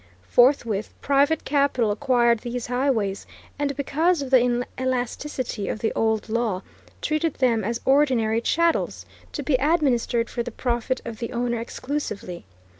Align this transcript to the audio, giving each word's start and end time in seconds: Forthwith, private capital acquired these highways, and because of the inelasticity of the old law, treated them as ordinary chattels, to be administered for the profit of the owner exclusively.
Forthwith, 0.27 0.95
private 0.99 1.45
capital 1.45 1.91
acquired 1.91 2.39
these 2.39 2.65
highways, 2.65 3.27
and 3.59 3.75
because 3.75 4.23
of 4.23 4.31
the 4.31 4.39
inelasticity 4.39 5.67
of 5.69 5.77
the 5.77 5.93
old 5.93 6.27
law, 6.27 6.63
treated 7.03 7.35
them 7.35 7.63
as 7.63 7.81
ordinary 7.85 8.41
chattels, 8.41 9.05
to 9.31 9.43
be 9.43 9.53
administered 9.59 10.27
for 10.27 10.41
the 10.41 10.49
profit 10.49 11.01
of 11.05 11.19
the 11.19 11.31
owner 11.31 11.59
exclusively. 11.61 12.45